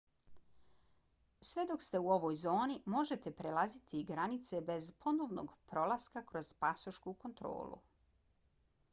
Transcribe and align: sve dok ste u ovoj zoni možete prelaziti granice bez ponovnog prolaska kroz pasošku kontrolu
sve 1.49 1.63
dok 1.71 1.83
ste 1.87 1.99
u 2.05 2.07
ovoj 2.13 2.37
zoni 2.43 2.77
možete 2.93 3.33
prelaziti 3.41 4.01
granice 4.11 4.61
bez 4.69 4.87
ponovnog 5.03 5.53
prolaska 5.73 6.23
kroz 6.31 6.49
pasošku 6.65 7.13
kontrolu 7.25 7.79